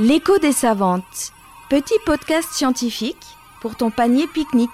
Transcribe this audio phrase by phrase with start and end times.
[0.00, 1.32] L'écho des savantes.
[1.68, 3.16] Petit podcast scientifique
[3.60, 4.70] pour ton panier pique-nique.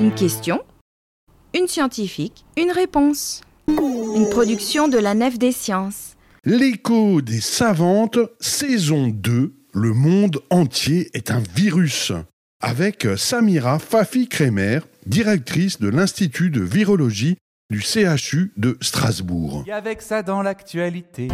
[0.00, 0.60] Une question,
[1.54, 3.42] une scientifique, une réponse.
[3.68, 6.16] Une production de la Nef des Sciences.
[6.44, 12.10] L'écho des savantes, saison 2, le monde entier est un virus.
[12.60, 17.36] Avec Samira Fafi-Kremer, directrice de l'Institut de virologie
[17.70, 19.62] du CHU de Strasbourg.
[19.66, 21.28] Et avec ça dans l'actualité,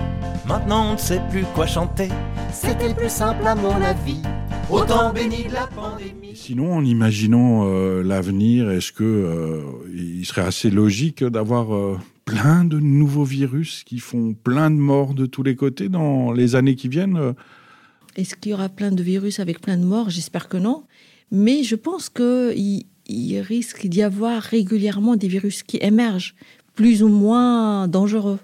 [0.49, 2.09] maintenant on ne sait plus quoi chanter.
[2.53, 4.21] C'était le plus simple à mon avis.
[4.69, 6.35] Autant béni de la pandémie.
[6.35, 9.63] Sinon, en imaginant euh, l'avenir, est-ce que euh,
[9.95, 15.15] il serait assez logique d'avoir euh, plein de nouveaux virus qui font plein de morts
[15.15, 17.35] de tous les côtés dans les années qui viennent
[18.17, 20.11] Est-ce qu'il y aura plein de virus avec plein de morts?
[20.11, 20.85] J'espère que non.
[21.31, 22.87] Mais je pense qu'il il
[23.45, 26.35] risque d'y avoir régulièrement des virus qui émergent,
[26.75, 28.41] plus ou moins dangereux.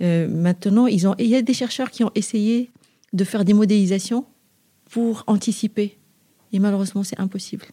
[0.00, 2.70] Euh, maintenant, ils ont, il y a des chercheurs qui ont essayé
[3.12, 4.26] de faire des modélisations
[4.90, 5.98] pour anticiper.
[6.52, 7.66] Et malheureusement, c'est impossible.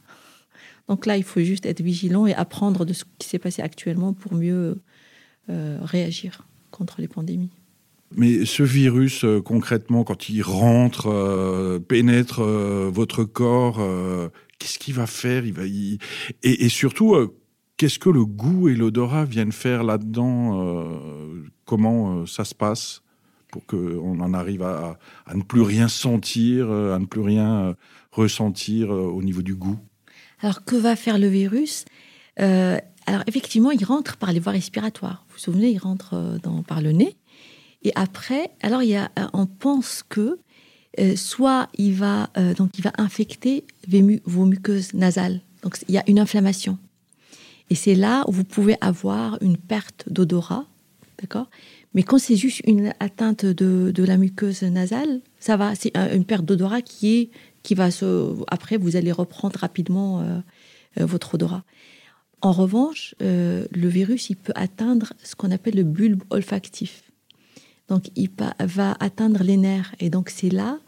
[0.87, 4.13] Donc là, il faut juste être vigilant et apprendre de ce qui s'est passé actuellement
[4.13, 4.81] pour mieux
[5.49, 7.51] euh, réagir contre les pandémies.
[8.15, 13.79] Mais ce virus, euh, concrètement, quand il rentre, euh, pénètre euh, votre corps,
[14.59, 15.45] qu'est-ce qu'il va faire?
[15.45, 15.63] Il va,
[16.43, 17.15] et, surtout,
[17.77, 20.87] qu'est-ce que le goût et l'odorat viennent faire là-dedans
[21.65, 23.01] Comment ça se passe
[23.49, 24.97] pour qu'on en arrive à,
[25.33, 27.75] ne plus rien sentir, à ne plus rien
[28.11, 29.79] ressentir au niveau du goût?
[30.41, 31.85] Alors, que va faire le virus?
[32.37, 35.25] Alors, effectivement, il rentre par les voies respiratoires.
[35.27, 37.17] Vous vous souvenez, il rentre par le nez.
[37.83, 40.39] Et après, alors, il y a, euh, on pense que
[40.99, 45.41] euh, soit il va, euh, donc, il va infecter vos, mu- vos muqueuses nasales.
[45.63, 46.77] Donc, il y a une inflammation.
[47.69, 50.65] Et c'est là où vous pouvez avoir une perte d'odorat.
[51.21, 51.49] D'accord?
[51.93, 55.75] Mais quand c'est juste une atteinte de, la muqueuse nasale, ça va.
[55.75, 57.29] C'est une perte d'odorat qui est
[57.63, 58.35] qui va se.
[58.47, 60.39] Après, vous allez reprendre rapidement euh,
[60.97, 61.63] votre odorat.
[62.41, 67.10] En revanche, le virus, il peut atteindre ce qu'on appelle le bulbe olfactif.
[67.91, 69.93] Donc, il va atteindre les nerfs.
[69.99, 70.79] Et donc, c'est là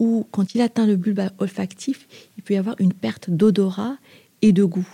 [0.00, 3.98] où, quand il atteint le bulbe olfactif, il peut y avoir une perte d'odorat
[4.42, 4.88] et de goût.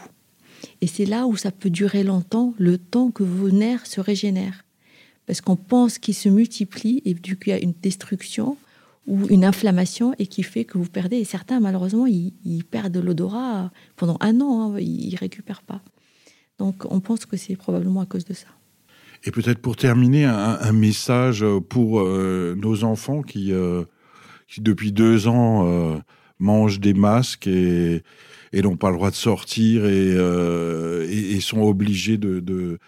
[0.83, 4.67] Et c'est là où ça peut durer longtemps, le temps que vos nerfs se régénèrent.
[5.25, 8.59] Parce qu'on pense qu'ils se multiplient et du coup, il y a une destruction
[9.07, 11.17] ou une inflammation et qui fait que vous perdez.
[11.17, 15.81] Et certains, malheureusement, ils, ils perdent l'odorat pendant un an, hein, ils ne récupèrent pas.
[16.59, 18.49] Donc, on pense que c'est probablement à cause de ça.
[19.27, 23.85] Et peut-être pour terminer, un, message pour euh, nos enfants qui, euh,
[24.47, 25.97] qui depuis deux ans, euh,
[26.39, 28.03] mangent des masques et,
[28.53, 32.79] et n'ont pas le droit de sortir et, euh, et, et sont obligés de, de,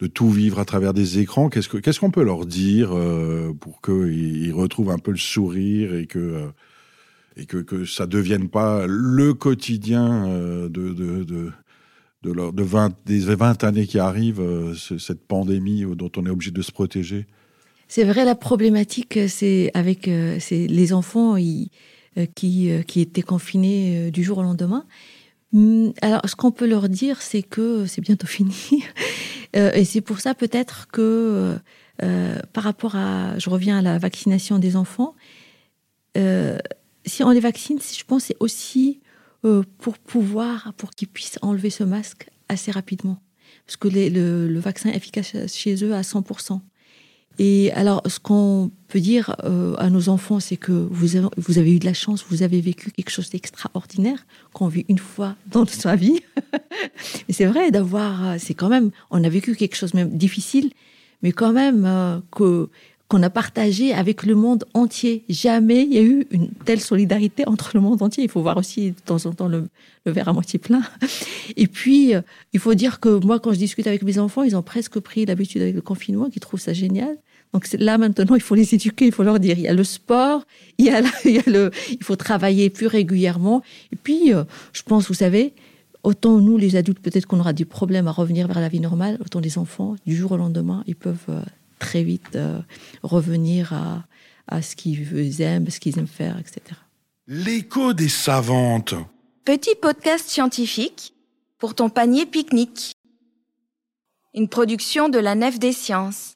[0.00, 1.50] de tout vivre à travers des écrans.
[1.50, 5.18] Qu'est-ce que- qu'est-ce qu'on peut leur dire euh, pour qu'ils ils retrouvent un peu le
[5.18, 6.48] sourire et que,
[7.36, 10.26] et que, que ça devienne pas le quotidien
[10.68, 11.52] de, de, de,
[12.22, 16.26] de, leur- de 20, des 20 années qui arrivent, euh, ce- cette pandémie dont on
[16.26, 17.26] est obligé de se protéger
[17.88, 23.22] C'est vrai, la problématique, euh, c'est avec euh, les enfants euh, qui, euh, qui étaient
[23.22, 24.86] confinés euh, du jour au lendemain.
[25.54, 28.84] Hum, Alors, ce qu'on peut leur dire, c'est que c'est bientôt fini.
[29.56, 31.56] Euh, et c'est pour ça peut-être que, euh,
[32.02, 35.14] euh, par rapport à, je reviens à la vaccination des enfants,
[36.16, 36.58] euh,
[37.04, 39.00] si on les vaccine, je pense c'est aussi
[39.44, 43.18] euh, pour pouvoir, pour qu'ils puissent enlever ce masque assez rapidement.
[43.66, 46.60] Parce que le, vaccin est efficace chez eux à 100%.
[47.38, 51.58] Et alors, ce qu'on peut dire euh, à nos enfants, c'est que vous avez, vous
[51.58, 55.34] avez eu de la chance, vous avez vécu quelque chose d'extraordinaire qu'on vit une fois
[55.46, 56.20] dans sa vie.
[57.28, 60.70] Mais c'est vrai d'avoir, euh, c'est quand même, on a vécu quelque chose même difficile,
[61.22, 62.68] mais quand même que
[63.12, 65.22] qu'on a partagé avec le monde entier.
[65.28, 68.24] Jamais il y a eu une telle solidarité entre le monde entier.
[68.24, 69.68] Il faut voir aussi de temps en temps le,
[70.06, 70.80] verre à moitié plein.
[71.58, 72.22] Et puis, euh,
[72.54, 75.26] il faut dire que moi, quand je discute avec mes enfants, ils ont presque pris
[75.26, 77.18] l'habitude avec le confinement, qu'ils trouvent ça génial.
[77.52, 79.84] Donc là maintenant, il faut les éduquer, il faut leur dire, il y a le
[79.84, 80.46] sport,
[80.78, 80.86] il
[81.26, 83.60] il y a le, il faut travailler plus régulièrement.
[83.92, 85.52] Et puis, euh, je pense, vous savez,
[86.02, 89.18] autant nous, les adultes, peut-être qu'on aura des problèmes à revenir vers la vie normale,
[89.20, 91.42] autant les enfants, du jour au lendemain, ils peuvent euh,
[91.82, 92.60] très vite euh,
[93.02, 94.04] revenir à,
[94.46, 96.60] à ce qu'ils aiment, ce qu'ils aiment faire, etc.
[97.26, 98.94] L'écho des savantes.
[99.44, 101.12] Petit podcast scientifique
[101.58, 102.92] pour ton panier pique-nique.
[104.32, 106.34] Une production de la Nef des Sciences.